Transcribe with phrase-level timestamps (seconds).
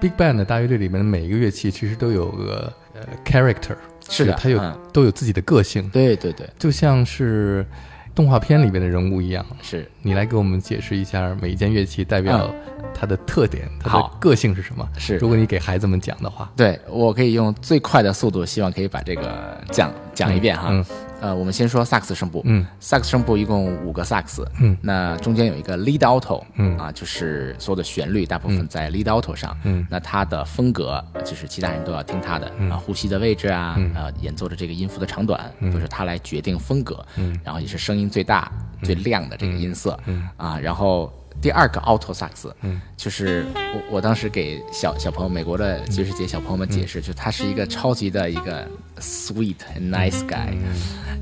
[0.00, 3.76] Big Band 的大乐队里面的每一个乐器其实都有个呃 character，
[4.08, 4.78] 是的它有、嗯。
[4.92, 7.66] 都有自己的个性，对对对，就像是
[8.14, 9.44] 动画片里面的人物一样。
[9.62, 9.90] 是。
[10.02, 12.54] 你来给我们解释一下每一件乐器代表
[12.94, 14.88] 它的特点，它的个性是什么？
[14.98, 15.16] 是。
[15.16, 20.68] 如果你给孩子们讲的话，对我可以用最快的速度，希望可以把这个讲讲一遍哈。
[20.70, 20.84] 嗯
[21.24, 22.66] 呃，我们先说萨克斯声部，嗯。
[22.78, 24.76] 萨克斯声部一共五个萨克斯，嗯。
[24.82, 26.76] 那中间有一个 lead alto，嗯。
[26.76, 29.86] 啊，就是所有的旋律大部分在 lead alto 上，嗯。
[29.88, 37.40] 那它的风格就是其他人都要听它的，啊，呼吸的位置啊，呃，演奏的这个音符的长短，都是它来决定风格，嗯。
[37.42, 39.98] 然后也是声音最大、最亮的这个音色，
[40.36, 41.10] 啊，然后。
[41.44, 43.44] 第二个 alto 萨克斯，嗯，就是
[43.74, 48.66] 我我当时给小小朋友美国的爵士节小朋友们解释，就他是一个超级的一个
[48.98, 50.54] sweet and nice guy，、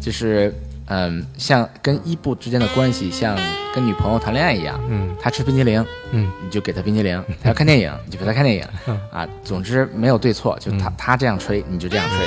[0.01, 0.55] 就是
[0.87, 3.37] 嗯，像跟伊布之间的关系，像
[3.75, 8.65] 跟女朋友谈恋爱一样，嗯，他吃冰淇淋，嗯，你就给他冰淇淋；他要看电影，你就陪他看电影，
[9.11, 12.19] 啊，总之没有对错，就他、他这样吹，你就这样吹，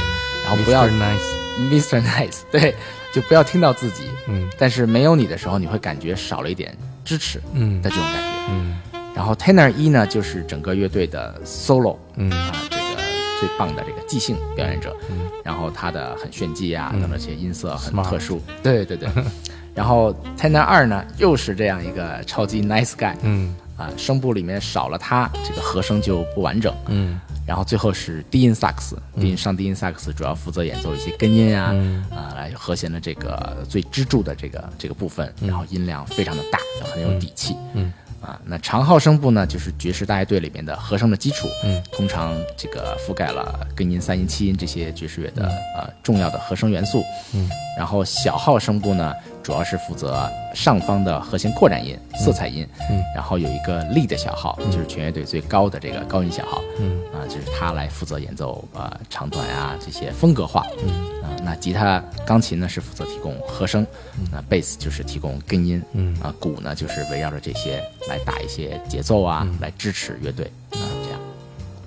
[0.44, 2.04] 然后不要 Nice，Mr.
[2.04, 2.76] Nice，对，
[3.14, 7.82] 就不要听到自己，嗯，但是没有你的时候，你会感觉少了一点支持，嗯。
[7.82, 8.76] 的这种感觉，嗯。
[9.16, 12.30] 然后 tenor 一呢，就是整个乐队的 solo，嗯。
[12.32, 13.02] 啊，这个
[13.40, 15.20] 最棒的这个即兴表演者，嗯。
[15.44, 19.08] 然后他的很炫技啊，等等这些音色很特殊，对对对。
[19.76, 23.56] 然后 tenor 二呢，又是这样一个超级 nice guy，嗯。
[23.78, 31.74] 啊，声部里面少了他，这个和声就不完整，嗯然后最后是低音萨克斯，低音上低音萨克斯主要负责演奏一些根音啊，
[32.10, 36.60] 啊，来和弦的这个最支柱的这个这个部分，然后音量非常的大，
[36.94, 37.56] 很有底气。
[37.74, 37.92] 嗯。
[38.22, 47.04] 啊，那长号声部呢，就是爵士大乐队里面的和声的基础，嗯，通常这个覆盖了根音、三音、七音这些爵士乐的、呃重要的和声元素，
[47.36, 49.14] 嗯，然后小号声部呢，
[49.46, 60.90] 主要是负责上方的和弦扩展音、色彩音，嗯，然后有一个 lead 小号，就是全乐队最高的这个高音小号，嗯啊，就是他来负责演奏呃长短啊这些风格化，嗯
[61.22, 63.86] 啊，那吉他、钢琴呢是负责提供和声，
[64.32, 71.20] 那贝斯就是提供根音，嗯啊，鼓呢就是围绕着这些来打一些节奏啊，来支持乐队啊，这样。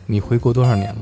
[0.07, 1.01] 你回国多少年了？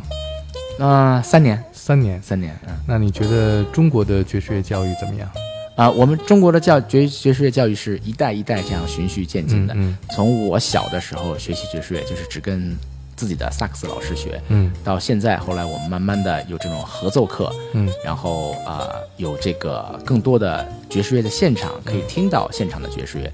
[0.79, 2.23] 那、三年，三年。
[2.23, 2.75] 三年，嗯。
[2.89, 5.31] 那你觉得中国的爵士乐教育怎么样？
[5.77, 9.75] 啊、我们中国的教爵爵士乐教育是一代一代这样循序渐进的。
[9.77, 12.75] 嗯从我小的时候学习爵士乐，就是只跟
[13.15, 23.31] 自己的萨克斯老师学，嗯到现在，后来我们慢慢的有这种合奏课，嗯然后啊、呃有这个更多的爵士乐的现场，可以听到现场的爵士乐。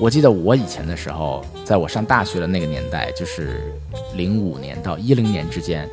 [0.00, 3.72] 我记得我以前的时候，在我上大学的那个年代，就是
[4.16, 5.88] 零五年到一零年之间，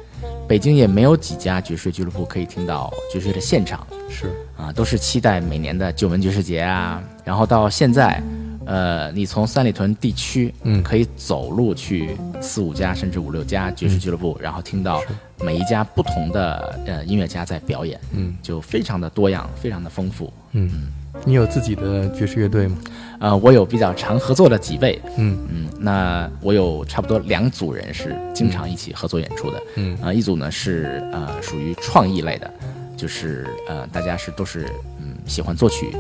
[0.52, 3.88] 北京也没有几家爵士俱乐部可以听到爵士的现场。
[4.10, 8.22] 是啊，都是期待每年的九门爵士节啊，然后到现在，
[8.72, 10.82] 呃，你从三里屯地区，嗯。
[10.82, 15.02] 可以走路去四五家甚至五六家爵士俱乐部，然后听到
[15.42, 18.34] 每一家不同的呃音乐家在表演，嗯。
[18.42, 20.32] 就非常的多样，非常的丰富。
[20.54, 20.90] 嗯，
[21.26, 22.78] 你有自己的爵士乐队吗？
[23.20, 25.38] 呃，我有比较常合作的几位，嗯。
[25.50, 29.98] 嗯，那我有差不多两组人是经常一起合作演出的，嗯。
[30.02, 32.50] 啊、一组呢是呃属于创意类的，
[32.96, 34.66] 就是呃大家是都是
[35.02, 35.92] 嗯喜欢作曲，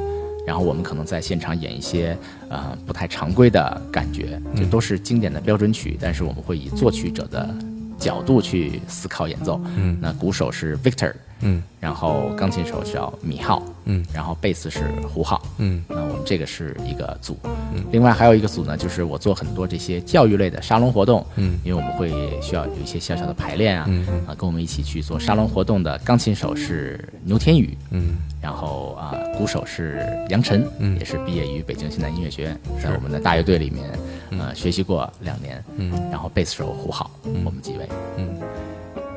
[0.46, 2.18] 然后我们可能在现场演一些
[2.50, 7.54] 呃不太常规的感觉，这都是经典的标准曲，但是我们会以作曲者的
[7.98, 9.98] 角度去思考演奏，嗯。
[10.02, 11.62] 那鼓手是 Victor，嗯。
[11.80, 14.06] 然后钢琴手叫米浩，嗯。
[14.14, 15.84] 然后贝斯是胡浩，嗯。
[15.88, 17.38] 那我们这个是一个组，
[17.74, 17.84] 嗯。
[17.92, 21.60] 另外还有一个组呢，就是我做很多这些教育类的沙龙活动，嗯。
[21.64, 22.10] 因为我们会
[22.42, 28.18] 需要有一些小小的排练啊，嗯啊，跟我们一起去做沙龙活动的钢琴手是牛天宇，嗯。
[28.42, 30.98] 然后啊，鼓手是杨晨，嗯。
[31.00, 33.90] 也是毕业于北京现代音乐学院，在我们的大乐队里面，
[34.32, 35.92] 呃，学习过两年，嗯。
[36.12, 37.10] 然后贝斯手胡浩，
[37.44, 38.30] 我们几位，嗯。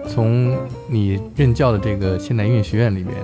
[0.09, 0.57] 从
[0.89, 3.15] 你任教的这个现代音乐学院里面，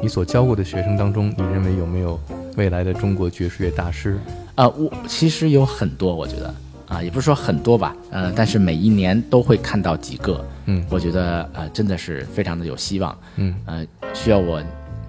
[0.00, 2.18] 你所教过的学生当中，你认为有没有
[2.56, 4.18] 未来的中国爵士乐大师？
[4.54, 6.54] 啊，我其实有很多，我觉得
[6.88, 10.84] 啊，也不是说很多吧，呃，但是每一年都会看到几个，嗯。
[10.90, 13.54] 我觉得呃真的是非常的有希望，嗯。
[13.64, 14.60] 呃，需要我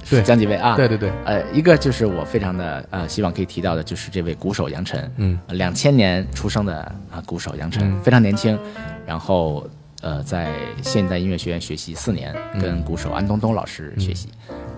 [0.09, 0.21] 对。
[0.21, 0.75] 讲几位啊？
[0.75, 5.39] 对对对，呃，一个就是我非常的呃希望可以提到的，就是这位鼓手杨晨，嗯。
[5.49, 6.79] 两千年出生的
[7.09, 7.99] 啊、鼓手杨晨、嗯。
[8.01, 8.57] 非常年轻，
[9.05, 9.67] 然后
[10.01, 14.29] 呃在现代音乐学院学习四年，嗯跟鼓手安东东老师学习，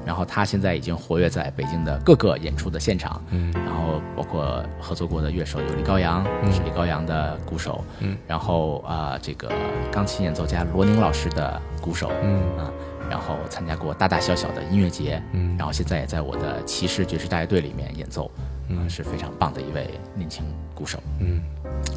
[0.05, 9.51] 然后他现在已经活跃在北京的各个演出的现场，嗯，然后包括合作过的乐手有李高阳，是李高阳的鼓手，嗯，然后啊，这个
[9.91, 12.41] 钢琴演奏家罗宁老师的鼓手，嗯。
[12.57, 12.71] 啊，
[13.09, 18.31] 然后参加过大大小小的音乐节，嗯，然后现在也在我的骑士爵士大乐队里面演奏，
[18.69, 20.43] 嗯，是非常棒的一位年轻
[20.73, 21.41] 鼓手，嗯，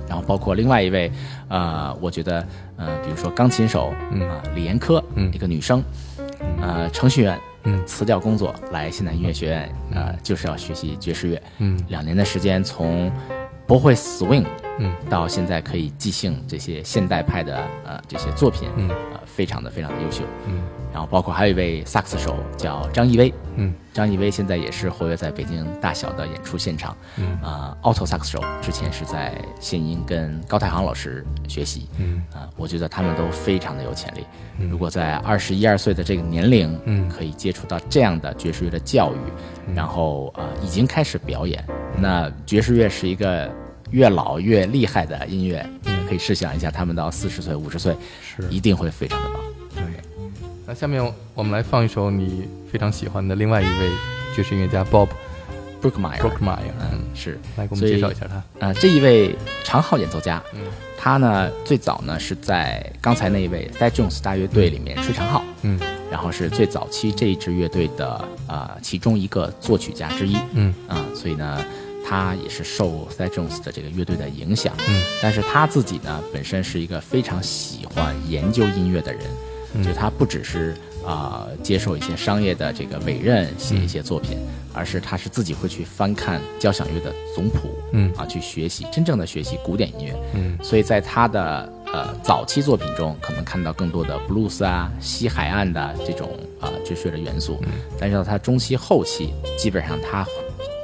[0.08, 1.10] 然后包括另外一位，
[1.48, 2.46] 呃，我觉得，
[2.76, 3.88] 呃，比如说钢琴手，
[4.28, 5.82] 啊，李延科，嗯，一个女生，
[6.60, 7.38] 呃，程序员。
[7.68, 11.42] 嗯，辞掉工作来现代音乐学院，呃，就是要学习爵士乐。
[11.58, 13.10] 嗯，两年的时间，从
[13.66, 14.44] 不会 swing，
[14.78, 20.22] 嗯，到现在可以即兴这些现代派的呃这些作品，嗯，呃，非常的非常的优秀。
[20.46, 20.62] 嗯。
[20.96, 27.38] 然后包括还有一位萨克斯手叫张艺威，嗯，张艺威现在也是活跃在北京大小的演出现场，嗯。
[27.42, 32.24] 啊，alto 萨克斯手之前是在献音跟高太行老师学习，嗯。
[32.32, 34.24] 啊，我觉得他们都非常的有潜力，
[34.70, 41.62] 如果在二十一二岁的这个年龄，嗯，可以接触到这样的爵士乐的教育，然后啊已经开始表演，
[41.98, 43.52] 那爵士乐是一个
[43.90, 45.68] 越老越厉害的音乐，
[46.08, 48.48] 可以试想一下，他们到四十岁五十岁，是。
[48.48, 49.35] 一定会非常的棒。
[50.76, 51.02] 那下面
[51.34, 53.90] 我们来放一首你非常喜欢的另外一位
[54.34, 55.08] 爵士音乐家 Bob
[55.80, 56.18] Brookmeyer。
[56.18, 58.42] Brookmeyer，嗯，是，来给我们介绍一下他。
[58.58, 59.34] 呃，这一位
[59.64, 60.60] 长号演奏家，嗯，
[60.98, 65.80] 他呢最早呢是在刚才那一位 Thad Jones 大乐队里面吹长号，嗯，
[66.10, 71.64] 然后是最早期这一支乐队的呃其中一个作曲家之一，嗯，啊，所以呢
[72.06, 79.22] 他也是受 Thad Jones 的这个乐队的影响，嗯，但是他自己呢本身是一个非常喜欢研究音乐的人。
[79.82, 80.74] 就他不只是
[81.04, 84.38] 啊接受一些商业的这个委任写一些作品，
[84.72, 96.30] 而是他是自己会去翻看交响乐的总谱，嗯啊去学习真正的学习古典音乐，嗯，所以在他的呃早期作品中，可能看到更多的布鲁斯啊西海岸的这种
[96.60, 97.62] 啊爵士乐的元素，
[97.98, 100.26] 但是到他中期后期，基本上他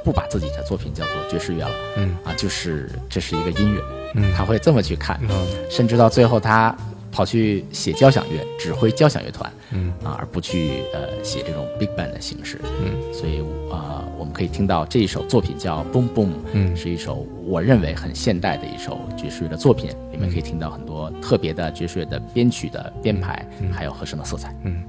[0.03, 3.81] 不把自己的作品叫做爵士乐了，嗯啊就是这是一个音乐，
[4.15, 6.75] 嗯他会这么去看，嗯甚至到最后他。
[7.13, 9.93] 跑去写交响乐，指挥交响乐团，嗯。
[10.03, 13.39] 啊，而不去呃写这种 big band 的形式，嗯，所以
[13.71, 24.83] 啊，我们可以听到这一首作品叫 Boom Boom，嗯，是一首我认为很现代的一首爵士乐的作品，里面可以听到很多特别的爵士乐的编曲的编排，还有和声的色彩，嗯，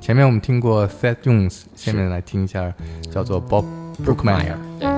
[0.00, 2.74] 前面我们听过 Thad Jones，下面来听一下
[3.12, 3.64] 叫做 Bob
[4.04, 4.88] Brookmeyer，对。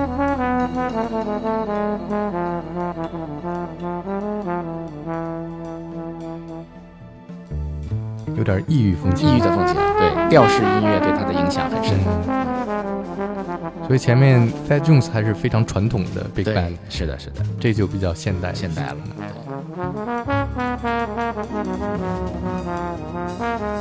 [8.41, 11.95] 有点异域风情，异域的风情，对调式音乐对他的影响很深。
[13.85, 18.95] 所以前面 Fat Jones 还是非常传统的 Big Band，是的，是的，这就比较现代，现代了。
[23.53, 23.80] 叫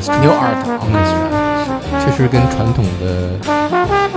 [0.00, 0.20] Art。
[0.20, 0.64] New Art
[2.04, 3.36] 确实跟传统的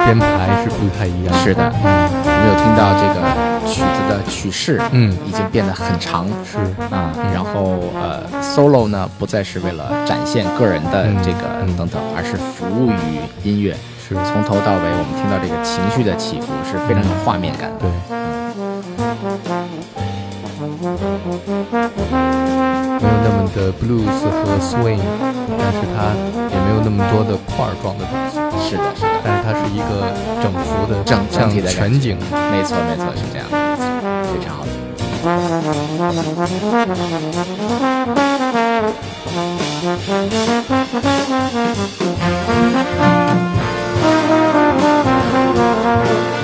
[0.05, 1.33] 编排是不太一样。
[1.43, 3.17] 是的，我们有听到这个
[3.67, 5.11] 曲子的曲式，嗯。
[5.25, 6.57] 已经变得很长，是。
[6.93, 11.75] 啊，然后呃，solo 呢不再是为了展现个人的嗯这个嗯。
[11.75, 17.79] 等等，而是服务于音乐，是，从头到尾我们听到这个情绪的起伏是非常有画面感的。
[17.79, 18.34] 对。
[23.65, 25.01] 的 blues 和 swing，
[25.57, 26.13] 但是它
[26.53, 28.37] 也没有那么多的块儿状的东西，
[28.69, 31.81] 是的，是的，但是它是一个整幅的整整体的感觉。
[31.81, 32.15] 像全景。
[32.51, 33.57] 没错，没错，是这样的，
[34.29, 34.61] 非常好。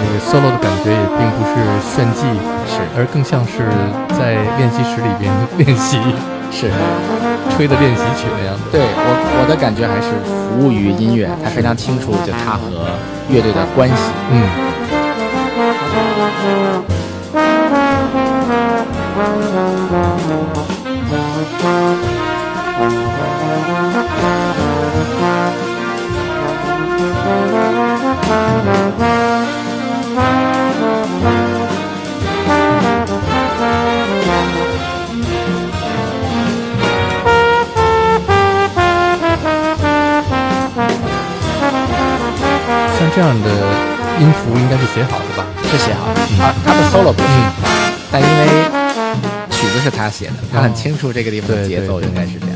[0.02, 1.54] 那个 solo 的感觉也并不是
[1.86, 2.26] 炫技，
[2.66, 2.82] 是。
[2.98, 3.70] 而更像是
[4.18, 6.02] 在练习室里边 练习
[6.52, 6.70] 是，
[7.56, 8.64] 吹的练习曲那样子。
[8.72, 8.86] 对我
[9.42, 12.70] 我的感觉还是服务于音乐，他非常清楚就他和
[13.30, 13.96] 乐队的关系。
[14.32, 14.44] 嗯，
[30.14, 30.61] 像
[43.14, 43.50] 这样的
[44.20, 45.46] 音符应该是写好的吧？
[45.70, 47.28] 是写好的，他他的 solo 不是，
[48.12, 48.48] 但因为
[49.50, 52.56] 曲子是他写的，他很清楚这个地方的节奏应该是这样。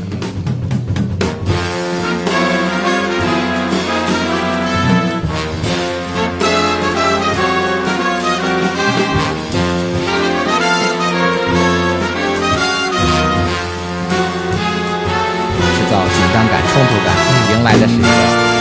[15.74, 17.14] 制造紧张感、冲突感，
[17.52, 18.55] 迎来的是一个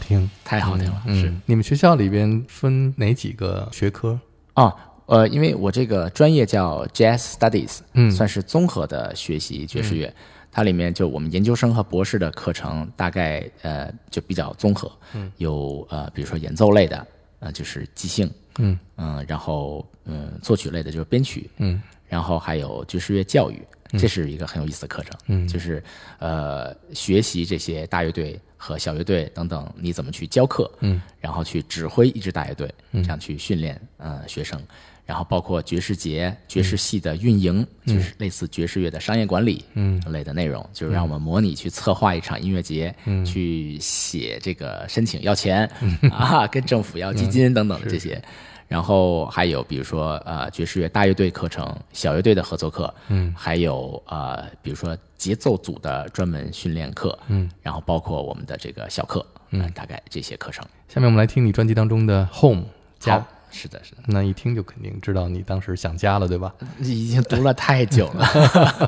[0.00, 1.28] 听，太好听了，是。
[1.28, 4.18] 嗯，你们学校里边分哪几个学科？
[4.54, 4.74] 啊，
[5.06, 10.12] 呃，因为我这个专业叫 Jazz Studies，嗯算是综合的学习爵士乐。
[10.52, 17.06] 它里面就我们研究生和博士的课程大概呃就比较综合，嗯，有呃比如说演奏类的，
[17.38, 18.28] 呃就是即兴，
[18.58, 23.62] 嗯嗯、然后嗯作曲类的就是编曲，嗯然后还有爵士乐教育，
[23.98, 25.12] 这是一个很有意思的课程。
[25.26, 25.46] 嗯。
[25.48, 25.82] 就是
[26.18, 34.60] 呃学习这些大乐队和小乐队等等，你怎么去教课，嗯，然后去指挥一支大乐队，这样去训练呃学生。
[35.06, 40.00] 然后包括爵士节、爵士系的运营，就是类似爵士乐的商业管理，嗯。
[40.06, 45.68] 类的内容，就是让我们模拟去策划一场音乐节，嗯，去写这个申请要钱、
[46.12, 48.22] 啊，跟政府要基金等等的这些。
[48.70, 60.64] 然后还有比如说呃爵士乐大乐队课程、小乐队的合作课，嗯，还有呃比如说节奏组的专门训练课，嗯，然后包括我们的这个小课，嗯、大概这些课程。
[60.86, 62.62] 下面我们来听你专辑当中的《Home》
[63.00, 64.02] 家，，是的，是的。
[64.06, 66.54] 那一听就肯定知道你当时想家了，对吧？
[66.78, 68.24] 已经读了太久了，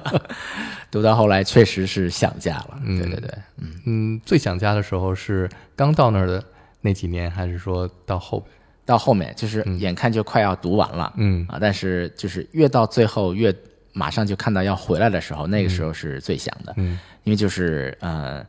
[0.92, 2.80] 读到后来确实是想家了。
[2.86, 6.40] 对对对，嗯，嗯，最想家的时候是刚到那儿的
[6.82, 8.61] 那几年，还是说到后边？
[8.92, 11.46] 到后面就是眼看就快要读完了，嗯。
[11.48, 13.54] 啊，但是就是越到最后越
[13.94, 18.44] 马上就看到要回来的时候，那个时候是最想的，嗯，因为就是呃，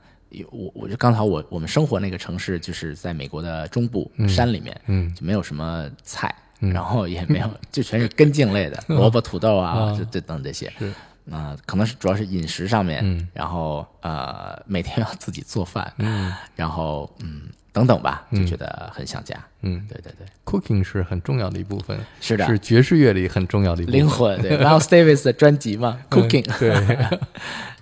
[0.52, 5.14] 我我就刚好我我们生活那个城市就是在美国的中部、山里面，嗯。
[5.16, 10.72] 就没有什么菜，然后也没有，就全是根茎类的，萝卜、土豆啊，这这等这些。
[10.78, 10.92] 是。
[11.32, 13.28] 啊、可能是主要是饮食上面，嗯。
[13.34, 19.86] 然后呃每天要自己做饭，嗯，然后嗯等等吧，就觉得很想家，嗯。
[19.90, 22.46] 对对对，，Cooking 是很重要的一部分，是的。
[22.46, 24.00] 是爵士乐里很重要的一部分。
[24.00, 24.58] 灵魂对。
[24.64, 27.20] Miles Davis 的专辑嘛，Cooking，嗯对，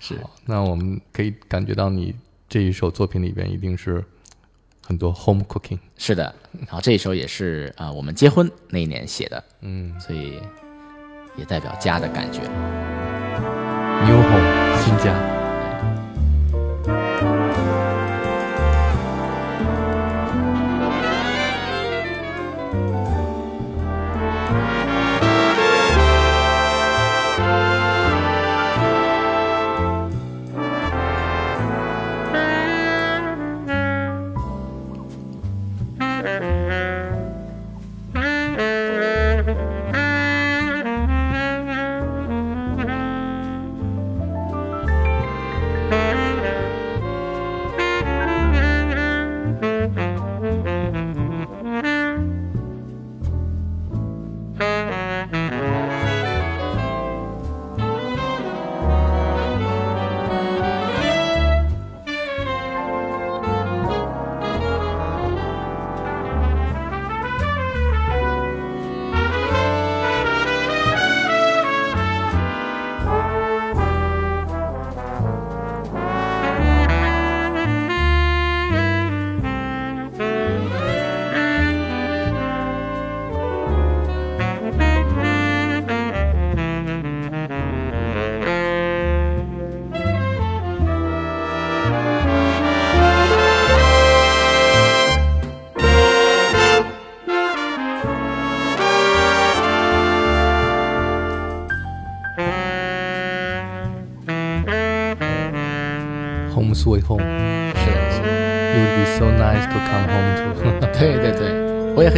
[0.00, 0.18] 是。
[0.46, 2.14] 那我们可以感觉到你
[2.48, 4.02] 这一首作品里边一定是
[4.86, 5.78] 很多 home cooking。
[5.98, 10.40] 是的，然后这一首也是啊、呃我们结婚那一年写的，嗯，所以
[11.36, 12.40] 也代表家的感觉。
[14.04, 15.41] New Home 新家。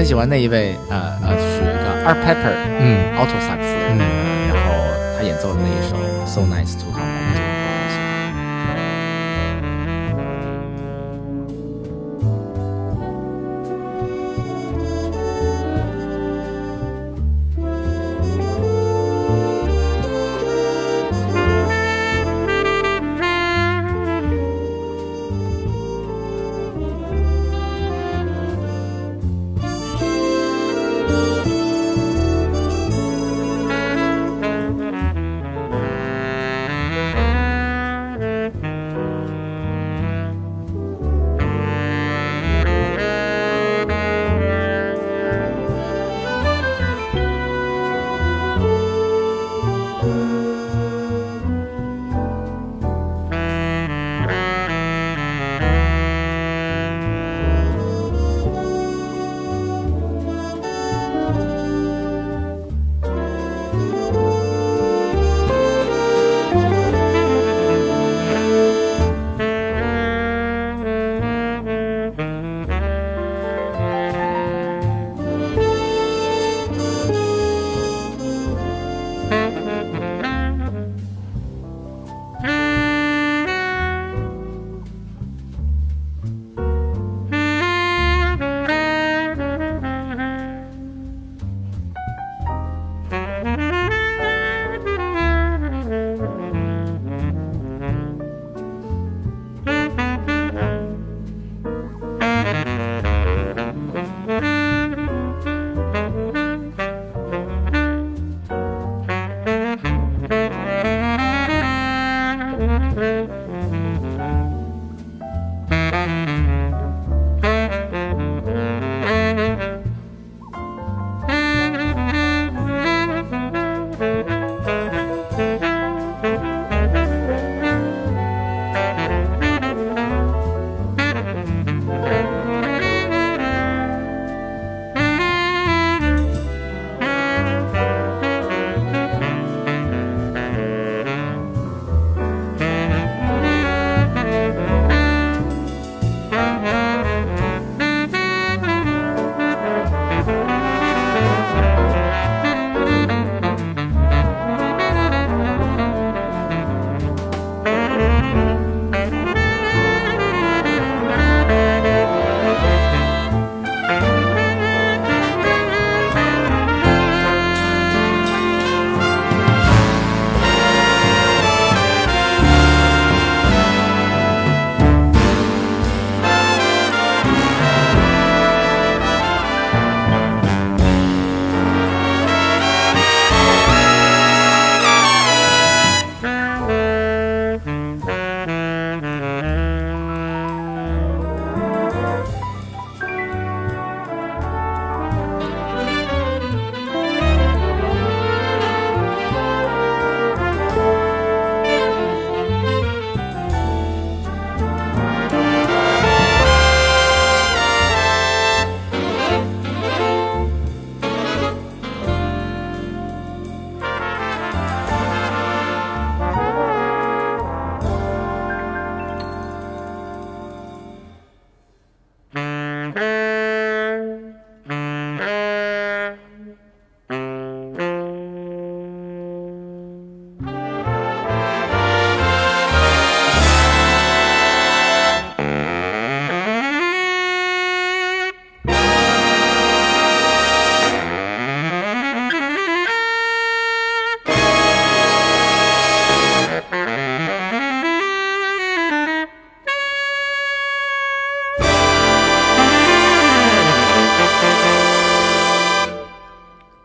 [0.04, 3.98] 很喜欢那一位呃呃，就是有一个 Art Pepper，嗯，alto 萨克斯，嗯。
[3.98, 4.74] 呃然后
[5.16, 6.92] 他演奏的那一首 So Nice to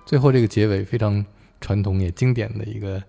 [0.09, 1.23] 最后这个结尾非常
[1.61, 2.99] 传统也经典的一个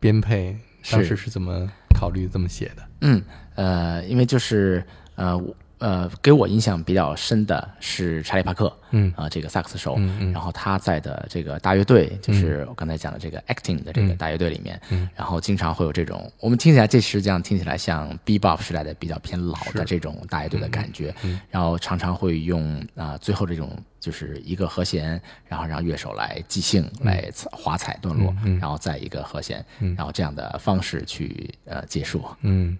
[0.00, 0.56] 编配，
[0.90, 2.88] 当时是怎么考虑这么写的？
[3.02, 3.22] 嗯，
[3.56, 4.82] 呃，因为就是
[5.16, 5.38] 呃
[5.78, 9.12] 呃，给我印象比较深的是查理帕克，嗯。
[9.14, 10.32] 啊、这个萨克斯手，嗯嗯。
[10.32, 15.08] 然后他在的这个大乐队，就是我刚才讲的这个 acting 的这个大乐队里面，嗯。
[15.14, 29.62] 然后经常会有这种，我们听起来这实际上听起来像 bebop 时代的比较偏老的这种大乐队的感觉，嗯然后常常会用啊、最后这种就是一个和弦，然后让乐手来即兴来踩滑踩段落，然后再一个和弦，
[29.94, 32.78] 然后这样的方式去呃结束，嗯，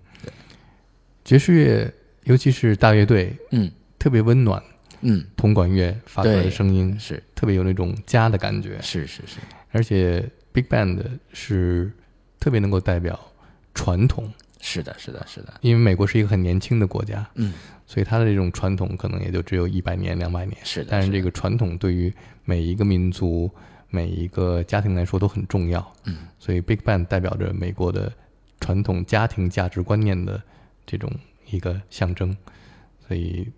[1.24, 1.92] 爵士乐，
[2.26, 3.68] 尤其是大乐队，嗯。
[3.98, 4.62] 特别温暖，
[5.00, 7.20] 嗯，铜管乐发出来的声音是。
[7.34, 9.38] 特别有那种家的感觉，是是是，
[9.72, 11.90] 而且 Big Band 是
[12.38, 13.18] 特别能够代表
[13.74, 17.54] 传统，是的，是的，是的，因为美国是一个很年轻的国家，嗯，
[17.86, 20.56] 所以它的这种传统可能也就只有一百年、两百年。
[20.62, 22.12] 是的，但是这个传统对于
[22.44, 23.50] 每一个民族、
[23.88, 25.94] 每一个家庭来说都很重要。
[26.04, 28.12] 嗯，所以 Big Band 代表着美国的
[28.60, 30.40] 传统家庭价值观念的
[30.86, 31.10] 这种
[31.50, 32.36] 一个象征。
[33.06, 33.48] 所以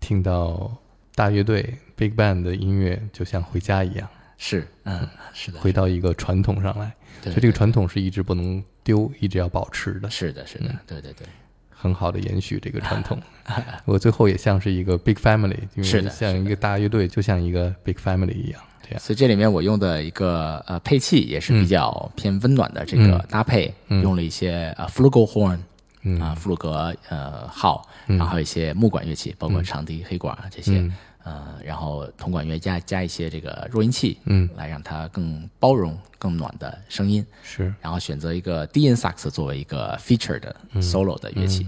[0.00, 0.74] 听到
[1.14, 6.92] 大乐队 Big Band 的音乐，就像回家一样，是，嗯，是的，回到一个传统上来。
[7.22, 10.10] 对所以这个传统是一直不能丢，一直要保持的。
[10.10, 11.26] 是的，是的，对对对，
[11.70, 13.20] 很好的延续这个传统。
[13.84, 18.60] 我最后也像是一个 big family，因是的为像一个大乐队，就像一个 big family 一样。
[18.82, 25.58] 这样，所以这里面我用的一个呃配器也是比较偏温暖的这个搭配，用了一些呃 flugelhorn，
[26.02, 26.20] 嗯。
[26.20, 30.94] 啊，弗鲁格呃号，然后还有一些木管乐器，包括长笛、黑管啊这些，嗯。
[31.24, 37.24] 呃，然后铜管乐加加一些这个弱音器，嗯，来让它更包容、更暖的声音。
[37.44, 40.82] 是，然后选择一个低音萨克斯作为一个 feature 的嗯。
[40.82, 41.64] solo 的乐器，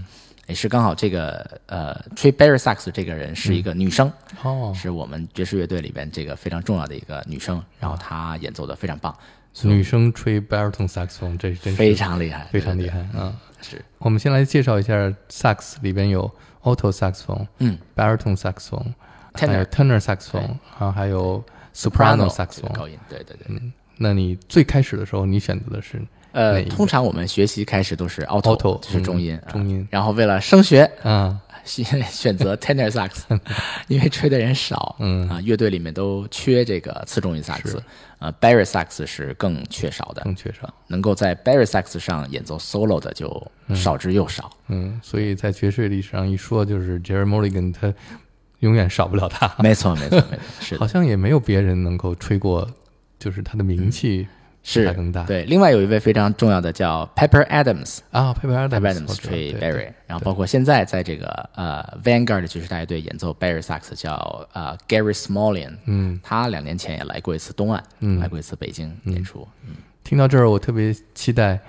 [0.47, 4.11] 也是刚好这个呃吹 Barry sax 这个人是一个女生，
[4.43, 9.17] 哦，是我们爵士乐队里边这个非常重要的一个女生，然后她演奏的非常棒，
[9.63, 13.33] 女生吹 baritone saxophone，这真是非常厉害，非常厉害啊！
[13.61, 14.93] 是，我们先来介绍一下
[15.29, 16.29] sax 里边有
[16.63, 17.77] alto saxophone、嗯。
[17.95, 19.47] baritone saxophone，Tenor。
[19.47, 22.73] 还有 tenor saxophone，然后还有 soprano saxophone。
[22.73, 23.47] 高音，对对对。
[23.47, 26.01] 嗯那你最开始的时候，你选择的是
[26.33, 29.87] 呃，通常我们学习开始都是 alto，, 是中音，中音。
[29.89, 31.39] 然后为了升学，啊？
[31.63, 33.23] 选 选择 tenor sax，
[33.87, 35.29] 因为吹的人少，嗯。
[35.29, 37.81] 啊，乐队里面都缺这个次中音萨克斯，
[38.25, 40.73] 呃，Barry sax 是更缺少的，更缺少。
[40.87, 44.49] 能够在 Barry sax 上演奏 solo 的就少之又少。
[44.67, 47.93] 嗯，所以在爵士乐历史上一说，就是 Jerry Mulligan，他
[48.59, 49.53] 永远少不了他。
[49.59, 52.67] 没错，没错，没错，是的，好像也没有别人能够吹过，
[53.19, 54.34] 就是他的名气嗯
[54.65, 54.85] 是。
[54.85, 55.23] 他更大。
[55.23, 57.99] 对，另外有一位非常重要的叫 Pepper Adams。
[58.11, 68.19] 啊，Pepper 吹对 Barry，然后包括现在在这个呃 Vanguard 爵士大乐队演奏 Barry sax 叫呃 Gary Smallin，嗯，他两年前也来过一次东岸，嗯。
[68.19, 69.47] 来过一次北京演出，
[70.03, 71.59] 听到这儿，我特别期待。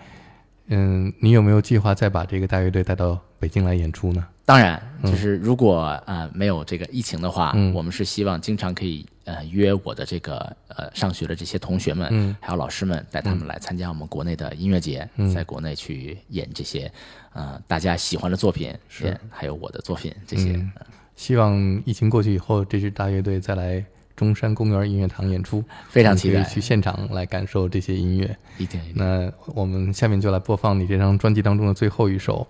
[0.68, 4.26] 嗯，你有没有计划再把这个大乐队带到北京来演出呢？
[4.44, 7.74] 当然，就是如果呃没有这个疫情的话，嗯。
[7.74, 12.36] 我们是希望经常可以呃约我的这个呃上学的这些同学们，嗯。
[12.40, 16.90] 还有老师们，带他们来参加我们国内的音乐节，在国内去演这些
[17.32, 19.18] 呃大家喜欢的作品，是。
[19.30, 20.52] 还有我的作品这些。
[20.52, 20.70] 嗯。
[21.16, 23.84] 希望疫情过去以后，这支大乐队再来
[24.16, 28.36] 中山公园音乐堂演出，非常期待去现场来感受这些音乐。
[28.58, 32.46] 一定一定那我们下面就来播放你这张专辑当中的最后一首。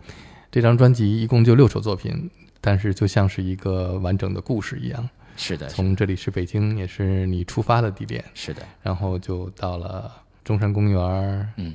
[0.51, 5.07] 这张专辑一共就六首作品，但是就像是一个完整的故事一样。
[5.37, 10.11] 是的，从这里是北京，也是你出发的地点，是的，然后就到了
[10.45, 11.75] 中山公园，嗯，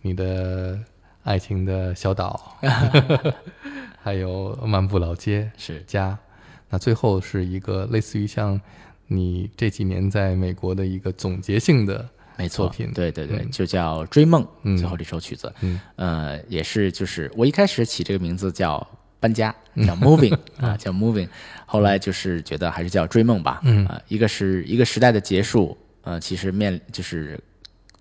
[0.00, 0.76] 你的
[1.22, 2.58] 爱情的小岛，
[4.02, 6.18] 还有漫步老街是家。
[6.70, 8.60] 那最后是一个类似于像
[9.14, 18.84] 你这几年在美国的一个总结性的没错，对对对，就叫《追梦》，嗯最后这首曲子，嗯呃，也是就是我一开始起这个名字叫
[19.20, 21.28] 搬家，嗯叫 Moving 啊，叫 Moving，
[21.66, 27.38] 后来就是觉得还是叫追梦吧，嗯啊，一个是一个时代的结束，呃，其实面就是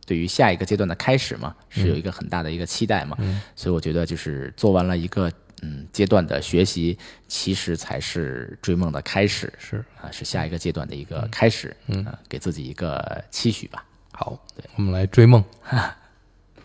[0.05, 3.17] 对于下一个阶段的开始嘛，是有一个很大的一个期待嘛，
[3.55, 6.97] 所以我觉得就是做完了一个嗯阶段的学习，
[7.27, 13.85] 其实才是追梦的开始，是啊，是下一个阶段的一个开始，嗯、呃，给自己一个期许吧。
[14.11, 15.43] 好，对，我们来追梦。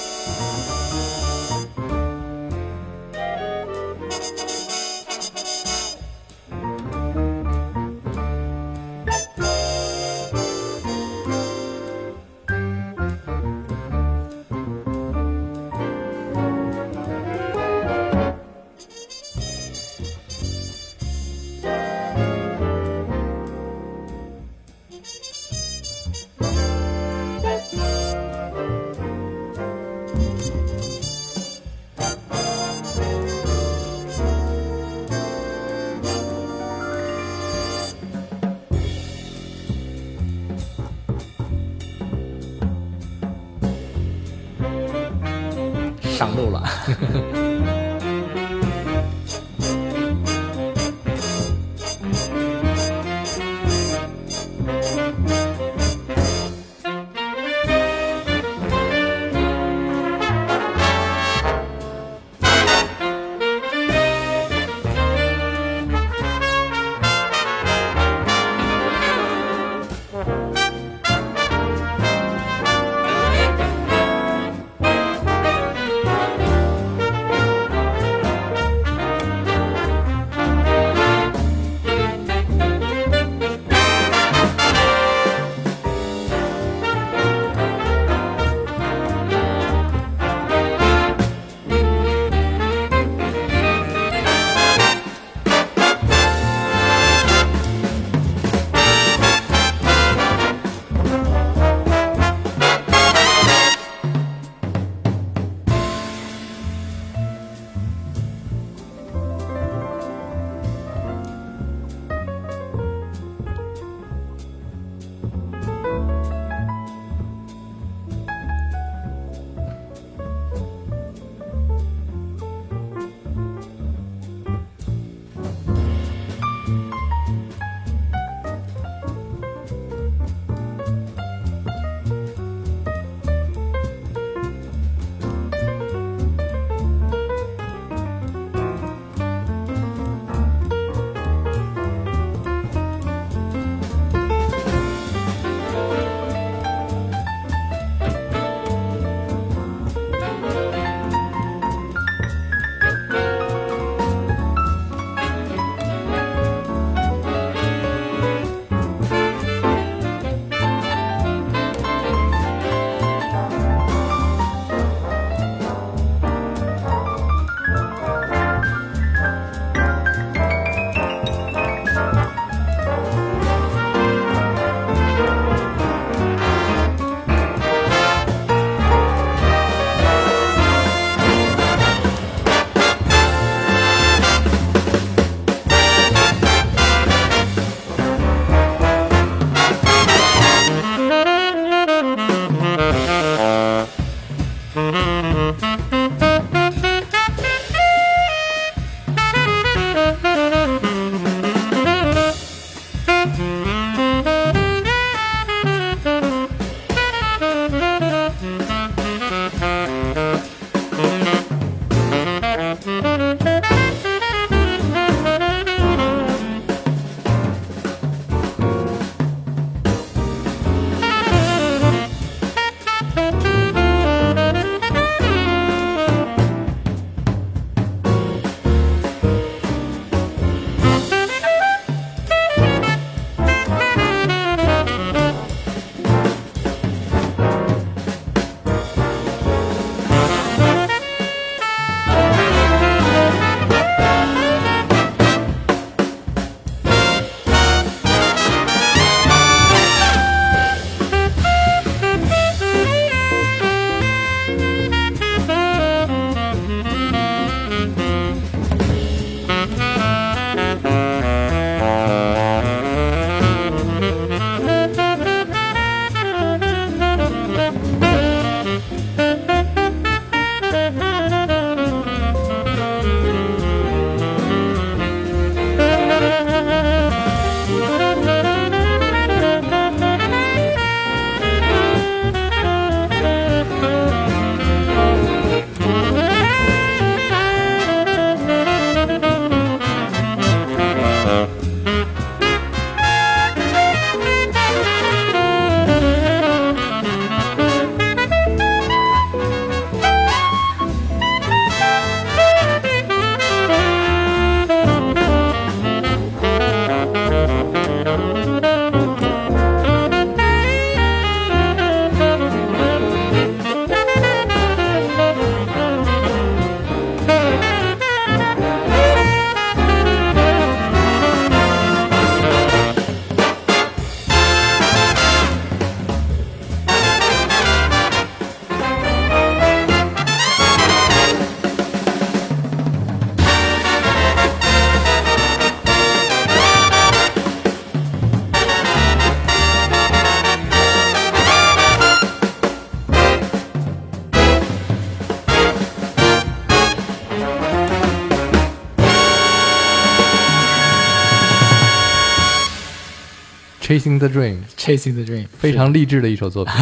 [353.91, 356.73] Chasing the Dream，Chasing the Dream，非常励志的一首作品。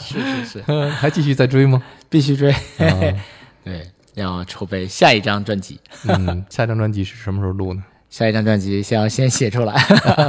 [0.00, 1.80] 是 是是， 还继续在追吗？
[2.10, 2.50] 必须追。
[2.50, 2.58] 啊
[3.62, 5.78] 对，要筹备下一张专辑。
[6.08, 7.84] 嗯，下张专辑是什么时候录呢？
[8.10, 9.72] 下一张专辑先要先写出来，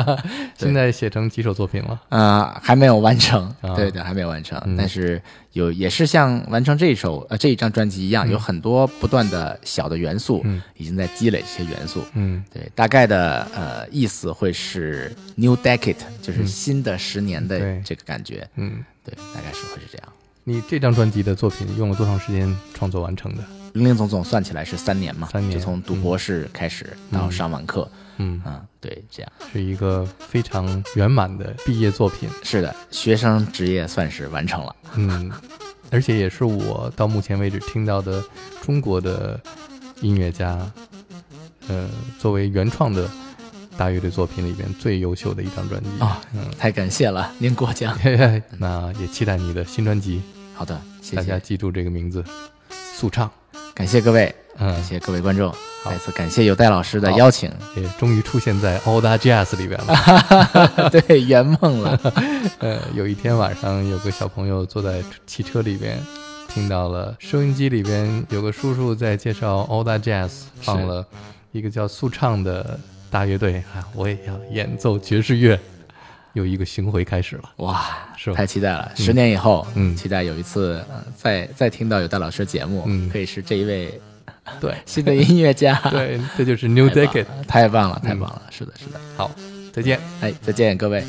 [0.55, 1.99] 现在写成几首作品了？
[2.09, 3.75] 呃，还没有完成，啊。
[3.75, 4.77] 对对，还没有完成，嗯。
[4.77, 5.19] 但是
[5.53, 10.61] 有也是像完成这一首呃这一张专辑一样，有很多不断的小的元素，嗯。
[10.77, 12.03] 已经在积累这些元素。
[12.13, 12.43] 嗯。
[12.53, 18.47] 对，大概的呃意思会是 new decade，就是新的十年的这个感觉。
[18.57, 20.07] 嗯，对，大概是会是这样。
[20.43, 23.43] 你这张专辑的作品用了多长时间创作完成的？
[23.73, 25.57] 零零总总算起来是三年嘛，三年。
[25.57, 29.31] 就从读博士开始到上完课，嗯，嗯，对，这样。
[29.51, 32.29] 是一个非常圆满的毕业作品。
[32.43, 34.75] 是的，学生职业算是完成了。
[34.95, 35.31] 嗯，
[35.89, 38.21] 而且也是我到目前为止听到的
[38.61, 39.39] 中国的
[40.01, 40.59] 音乐家，
[41.67, 43.09] 呃，作为原创的
[43.77, 45.89] 大乐队作品里边最优秀的一张专辑。
[45.99, 47.97] 啊嗯，太感谢了，您过奖。
[47.99, 50.21] 嘿嘿那也期待你的新专辑，
[50.53, 52.21] 好的，谢谢，大家记住这个名字，
[52.93, 53.31] 速唱。
[53.81, 54.71] 感谢各位，嗯。
[54.71, 55.51] 感，谢各位观众，
[55.83, 60.87] 再次感谢有戴老师的邀请，也终于出现在 All That Jazz 里边了。
[60.93, 61.99] 对，圆梦了。
[62.59, 65.97] 呃，有一天晚上，有个小朋友坐在汽车里边，
[66.47, 70.29] 听到了收音机里边有个叔叔在介绍 All That Jazz，
[70.61, 71.03] 放了
[71.51, 72.79] 一个叫速唱的
[73.09, 75.59] 大乐队啊，我也要演奏爵士乐，
[76.33, 78.91] 有一个巡回开始了，哇，是吧太期待了！
[78.95, 83.99] 十年以后，嗯期待有一次，呃再再听到有戴老师的节目，嗯可以是这一位
[84.59, 87.25] 对 新的音乐家， 对，这就是 New Decade。
[87.47, 88.41] 太棒了，太棒了！
[88.49, 88.99] 是的，是的。
[89.17, 89.29] 好，
[89.73, 89.99] 再见。
[90.21, 91.03] 哎，再见，各位。